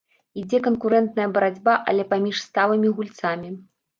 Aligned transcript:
Ідзе 0.43 0.59
канкурэнтная 0.67 1.27
барацьба, 1.35 1.75
але 1.93 2.03
паміж 2.13 2.41
сталымі 2.47 2.93
гульцамі. 3.01 3.49